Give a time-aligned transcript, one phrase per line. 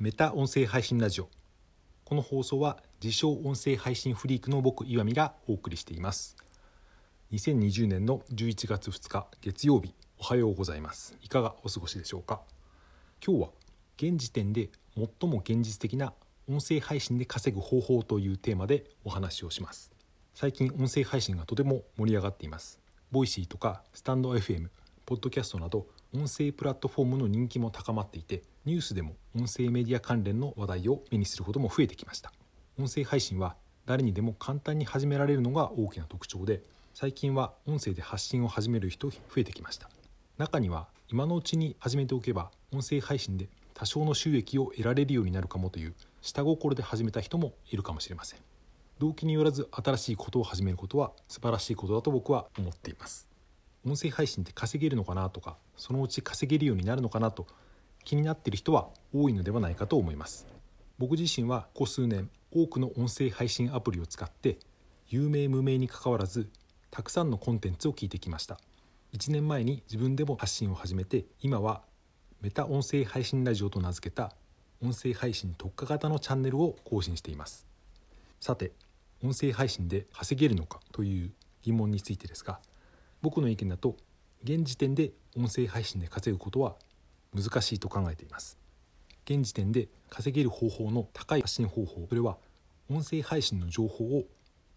[0.00, 1.28] メタ音声配信ラジオ。
[2.04, 6.36] この放送は自称音声配信フリークの僕岩見がお送りしています。
[7.32, 11.16] 2020年の11月2日月曜日おはようございます。
[11.20, 12.42] いかがお過ごしでしょうか？
[13.26, 13.48] 今日は
[13.96, 16.12] 現時点で最も現実的な
[16.48, 19.90] 音声配信で稼ぐ方法というテーマでお話をします。
[20.32, 22.78] 最近音声配信がとても盛り上がっています。
[23.10, 24.68] Voicy とか stand.fm
[25.06, 32.32] ポッドキャストなど音声プラットフォームの人気も高まっていてニュースでも音声メディア関連の話題を目にすることも増えてきました。
[32.78, 36.62] 音声配信は誰にでも簡単に始められるのが大きな特徴で
[36.94, 39.90] 最近は音声で発信を始める人増えてきました。
[40.38, 48.40] 中には今のうちに始めておけば音声配信で多少の収益を得られるようになるかもという下心で始めた人もいるかもしれません。
[48.98, 53.27] 動機によらず新しいことを始めることは素晴らしいことだと僕は思っています。
[53.88, 57.46] 音声配信って稼げるのかなとかそのうち稼げるようになるのかなと
[58.04, 60.46] 気になっている人は多いのではないかと思います。
[60.98, 64.58] 僕自身はここ数年多くの音声配信アプリを使って
[65.08, 66.50] 有名無名にかかわらず
[66.90, 68.58] たくさんのコンテンツを聞いてきました。
[69.12, 71.82] 1年前に自分でも発信を始めて今は
[72.42, 74.32] メタ音声配信ラジオと名付けた
[74.82, 77.66] 音声配信特化型のチャンネルを更新しています。
[78.40, 78.72] さて
[79.22, 81.32] 音声配信で稼げるのかという
[81.62, 82.60] 疑問についてですが
[83.22, 83.96] 僕の意見だと
[84.44, 86.76] 現時点で音声配信で稼ぐことは
[87.34, 88.58] 難しいと考えています。
[89.24, 92.38] 現時点で稼げる方法の高い発信方法それは
[92.90, 94.24] 音声配信の情報を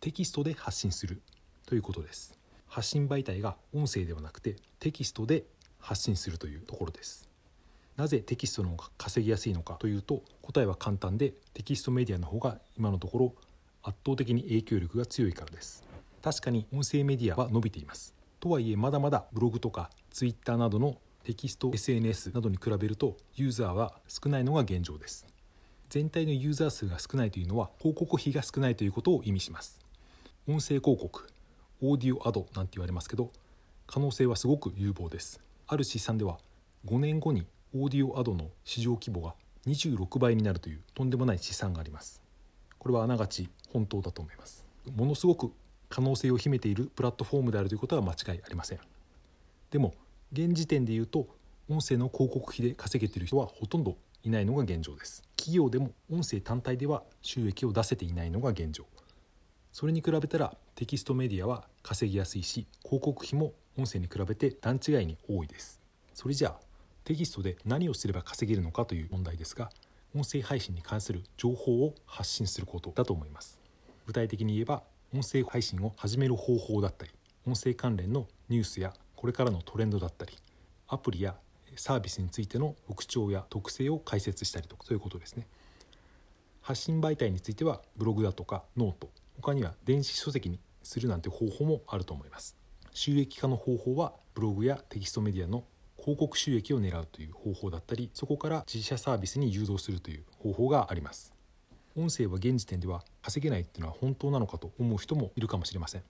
[0.00, 1.22] テキストで発信する
[1.64, 2.38] ということです。
[2.66, 5.44] 発信媒体が音声ではなくてテキストで
[5.78, 7.28] 発信するというところです。
[7.96, 13.34] なぜテキストの方が稼ぎやすいのかというと答えは簡単でテキストメディアの方が今のところ
[13.82, 15.84] 圧倒的に影響力が強いからです。
[16.22, 18.14] 確かに音声メディアは伸びています。
[18.44, 25.26] とはいえまだまだブログとかツイッターなどのテキスト SNS などに比べるとユーザーは少ないのが現状です。
[25.88, 29.80] 全体のユーザー数が少ないというのは広告費が少ないということを意味します。
[30.46, 31.26] 音声広告
[31.80, 33.30] オーディオアドなんて言われますけど
[33.86, 35.40] 可能性はすごく有望です。
[35.66, 36.36] ある試算では
[36.84, 39.34] 5年後にオーディオアドの市場規模が
[39.66, 42.20] 26倍になるというとんでもない試算があります。
[42.78, 44.66] これはあながち本当だと思います。
[44.94, 45.50] ものすごく
[45.94, 48.80] 可能性を秘めているプラットフォームであるということは間違いありません。
[49.70, 49.94] でも
[50.32, 51.28] 現時点で言うと
[51.70, 55.22] 音声の広告費で稼げている人はほとんどいないのが現状です。
[55.36, 58.86] 企業でも音声単体では収益を出せていないのが現状。
[59.70, 65.80] それに比べたらテキストメディアは稼ぎやすいし広告費も音声に比べて段違いに多いです。
[66.12, 66.60] それじゃあ
[67.04, 69.70] テキストで何をすれば稼げるのかという問題ですが
[70.12, 73.60] 音声配信に関する情報を発信することだと思います。
[74.06, 74.82] 具体的に言えば
[75.14, 77.12] 音声配信を始める方法だったり
[77.46, 80.36] 音声関連のニュースやこれからのトレンドだったり
[80.88, 81.36] アプリや
[81.76, 85.46] サービスについての特徴や特性を解説したりとかそういうことですね。
[86.62, 89.08] 発信媒体についてはブログだとかノート
[89.40, 92.56] 他には電子書籍にするなんて方法もあると思います。
[92.92, 95.64] 収益化の方法はブログやテキストメディアの
[95.96, 101.33] 広告収益を狙うという方法だったりそこから自社サービスに誘導するという方法があります。
[101.96, 106.02] 音声は現時点では稼げないっていうのは本当なのかと思う人もいるかもしれません。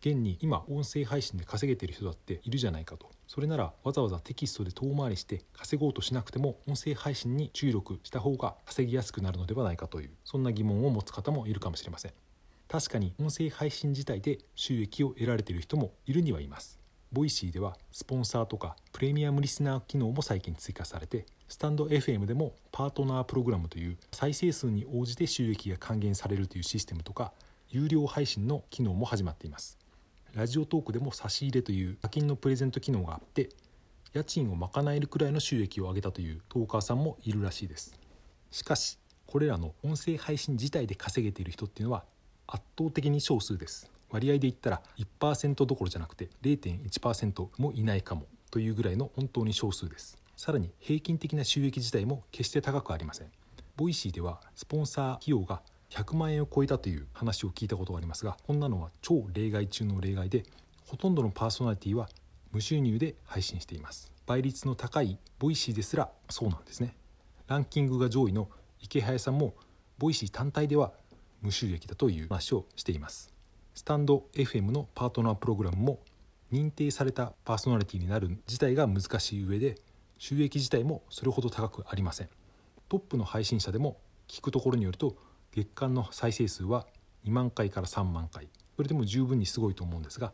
[0.00, 3.10] 現に今音声配信で稼げてる人だっているじゃないかと。
[3.26, 12.12] それならわざわざテキストで遠回りして稼ごうとしなくても音声配信に注力した方が稼ぎやすくなるのではないかというそんな疑問を持つ方もいるかもしれません。
[12.68, 16.85] 確かに音声配信自体で収益を得られている人もいるにはいます。
[17.16, 27.32] Voicy ではスポンサーとかプレミアムリスナー機能も最近追加されてスタンド FM でもパートナープログラムという再生数に応じて収益が還元されるというシステムとか
[27.70, 29.78] 有料配信の機能も始まっています。
[30.34, 33.48] Radiotalk でも差し入れという課金のプレゼント機能があって
[34.12, 37.98] 家賃を賄えるくらいの収益を上げたというトーカーさんもいるらしいです。
[38.50, 42.04] しかしこれらの音声配信自体で稼げている人っていうのは
[42.46, 43.90] 圧倒的に少数です。
[44.10, 44.82] 割合で言ったら
[45.20, 50.18] 1%どころじゃなくて0.1%もいないかもというぐらいの本当に少数です。
[50.36, 53.28] さらに平均的な収益自体も決して高くありません。
[53.76, 60.44] Voicy ではスポンサー費用が100万円を超えたという話を聞いたことがありますがこんなのは超例外中の例外で
[60.86, 62.08] ほとんどのパーソナリティは
[62.52, 64.12] 無収入で配信しています。
[64.26, 66.96] 倍率の高い Voicy ですらそうなんですね。
[67.46, 68.48] ランキングが上位の
[68.80, 69.54] イケハヤさんも
[69.98, 70.92] Voicy 単体では
[71.42, 73.35] 無収益だという話をしています。
[73.76, 76.00] stand.fm のパートナープログラムも
[76.50, 79.76] 認定されたパーソナリティになる自体が難しい上で
[80.16, 82.30] 収益自体もそれほど高くありません。
[82.88, 85.14] トップの配信者でも聞くところによると
[85.52, 86.86] 月間の再生数は
[87.26, 88.48] 2万回から3万回。
[88.76, 90.32] それでも十分にすごいと思うんですが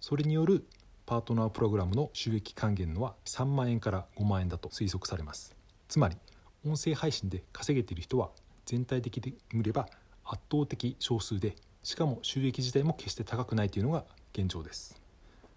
[0.00, 0.64] それによる
[1.06, 5.56] パートナープログラムの収益還元のは3万円から5万円だと推測されます。
[5.88, 6.16] つまり
[6.64, 8.30] 音声配信で稼げている人は
[8.64, 9.88] 全体的に見れば
[10.24, 11.56] 圧倒的少数で
[11.86, 15.00] しかも収益自体も決して高くないというのが現状です。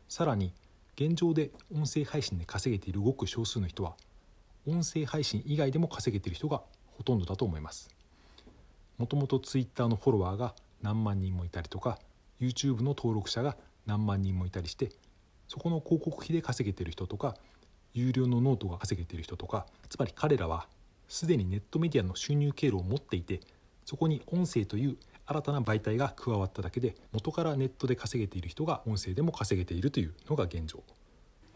[0.08, 0.54] さらに
[0.96, 3.96] 現状で音声配信で稼げているごく少数の人は
[4.68, 6.62] 音声配信以外でも稼げている人が
[6.92, 7.90] ほとんどだと思います。
[9.00, 10.54] もともと Twitter のフォロワーが
[10.84, 11.98] 何万人もいたりとか
[12.40, 14.92] YouTube の登録者が何万人もいたりして
[15.48, 17.38] そこの広告費で稼げている人とか
[17.96, 20.68] 有料のノートが稼げている人とかつまり彼らは
[21.08, 23.40] すでにネットメディアの収入経路を持っていて
[23.84, 24.98] そこに音声という
[25.30, 30.84] 新たな媒体が加わっただけで元からネットで稼げている人が音声でも稼げているというのが現状。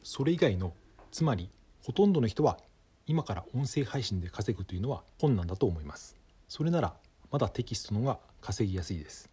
[0.03, 0.75] それ以外の
[1.11, 1.49] つまり
[1.83, 2.59] ほとんどの人は
[3.07, 6.15] 今から音声配信で稼ぐというのは困難だと思います。
[6.47, 6.93] それなら
[7.31, 9.27] まだテキストの方が稼ぎやすいです。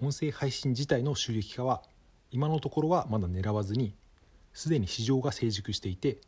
[0.00, 1.82] 音声配信自体の収益化は
[2.30, 3.94] 今のところはまだ狙わずに
[4.54, 6.22] すでに市場が成熟していて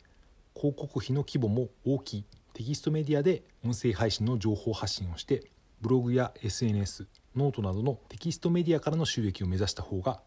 [0.55, 2.25] 広告費の規模も大きい。
[2.53, 5.43] テキストメディアで音声配信の情報発信をして
[5.79, 10.21] ブログや SNS ノートなどのテキストメディアからの収益を目指した方が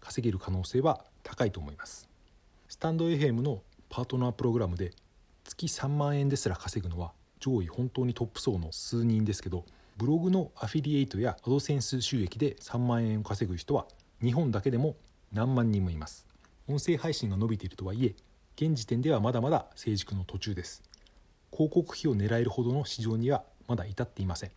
[0.00, 2.08] 稼げる可能性は高いと思います。
[2.68, 4.92] stand.fm のパートナープログラムで
[5.44, 9.66] 月3万円ですら稼ぐのは上位本当にトップ層の数人ですけど
[9.98, 13.86] ブログのアフィリエイトやアドセンス収益で3万円を稼ぐ人は
[14.22, 14.96] 日本だけでも
[15.32, 16.26] 何万人もいます。
[16.66, 18.14] 音声配信が伸びているとはいえ
[18.56, 20.82] 現時点ではまだまだ成熟の途中です。
[21.52, 24.50] 広告費を狙えるほどの市場にはまだ至っていません。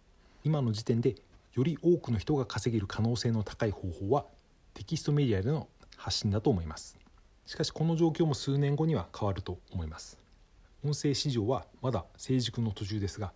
[0.47, 1.15] 今の時点で
[1.55, 4.23] より多くの人が稼げる可能性の高い方法は
[4.73, 5.67] テキストメディアでの
[5.97, 6.97] 発信だと思います。
[7.45, 10.17] しかしこの状況も数年後には変わると思います。
[10.85, 13.33] 音声市場はまだ成熟の途中ですが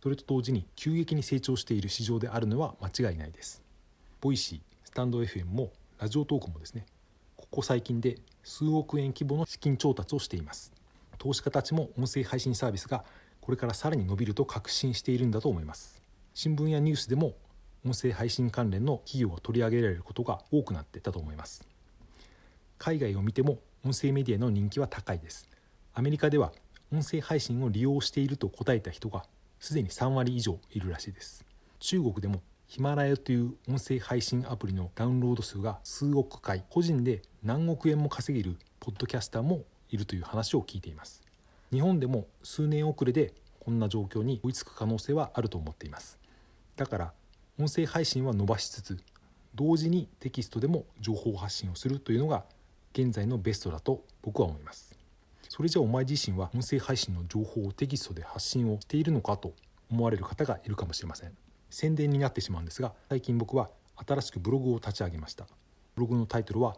[0.00, 3.60] それと同時に急激に成長している市場であるのは間違いないです。
[4.20, 6.86] ボイシースタンド FM も Radiotalk もですね
[7.36, 10.72] ここ最近で数億円規模の資金調達をしています。
[11.18, 13.04] 投資家たちも音声配信サービスが
[13.40, 16.03] これからさらに伸びると確信しているんだと思います。
[16.36, 17.34] 新聞やニュースでも
[17.86, 21.64] 音声配信関連の企業が取り上げられることが多くなっていたと思います。
[22.76, 25.48] 海外を見ても音声メディアの人気は高いです。
[25.94, 26.52] アメリカでは
[26.92, 29.24] 音声配信を利用していると答えた人が
[29.60, 31.44] すでに3割以上いるらしいです。
[31.78, 41.22] 中国でもヒマラヤという音声配信アプリのダウンロード数が数億回個人で何億円も稼げるポッドキャスターもいるという話を聞いています。
[41.70, 46.23] 日本でも数年遅れでこんな状況に追いつく可能性はあると思っています。
[46.76, 47.12] だから
[47.58, 48.98] 音声配信は伸ばしつつ
[49.54, 52.44] 同時にテキストでも情報発信をするというのが
[52.92, 54.96] 現在のベストだと僕は思います。
[55.48, 59.54] それじゃあお前自身は音声配信の情報をテキストで発信をしているのかと
[59.90, 61.36] 思われる方がいるかもしれません。
[61.70, 65.46] 宣伝になってしまうんですが最近僕は新しくブログを立ち上げました。
[65.94, 66.76] ブログのタイトルは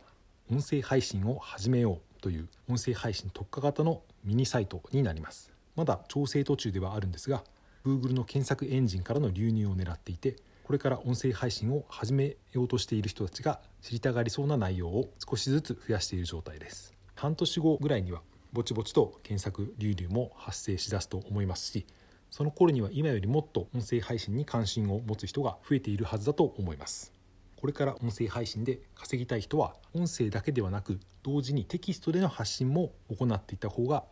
[0.50, 5.50] 音声配信を始めようという音声配信特化型のミニサイトになります。
[5.74, 7.44] まだ調整途中ではあるんですが
[7.86, 10.34] Google の検索エンジンからの流入を狙っていて
[10.64, 16.92] これから音声配信を始めようとしている人たちが知りたがりそうな内容を少しずつ増やしている状態です。
[17.14, 18.22] 半年後ぐらいには
[18.52, 21.86] ぼちぼちと検索流入も発生しだすと思いますし
[22.30, 27.12] その頃には今よりもっと音声配信に関心を持つ人が増えているはずだと思います。
[27.54, 34.04] これから音声配信で稼ぎたい人は音声だけではなく同時にテキストでの発信も行っていた方が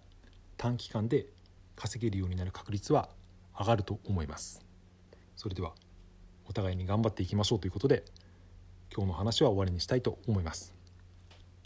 [0.56, 1.26] 短期間で
[1.75, 3.09] 稼げるようになる確率は
[3.59, 4.65] 上がると思います。
[5.37, 5.73] それでは
[6.47, 8.05] お互いに頑張っていきましょうということで
[8.95, 10.75] 今日の話は終わりにしたいと思います。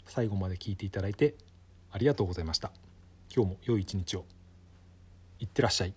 [0.05, 1.35] 最後まで聞いていただいて
[1.91, 2.71] ありがとうございました。
[3.35, 4.25] 今日も良い一日を。
[5.39, 5.93] いってらっしゃい。